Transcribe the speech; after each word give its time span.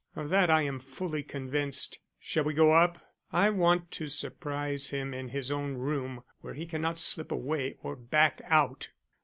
Of 0.15 0.29
that 0.29 0.49
I 0.49 0.63
am 0.63 0.79
fully 0.79 1.21
convinced. 1.21 1.99
Shall 2.19 2.43
we 2.43 2.55
go 2.55 2.71
up? 2.73 3.13
I 3.31 3.51
want 3.51 3.91
to 3.91 4.09
surprise 4.09 4.89
him 4.89 5.13
in 5.13 5.27
his 5.27 5.51
own 5.51 5.75
room 5.75 6.23
where 6.39 6.55
he 6.55 6.65
cannot 6.65 6.97
slip 6.97 7.31
away 7.31 7.77
or 7.83 7.95
back 7.95 8.41
out." 8.45 8.89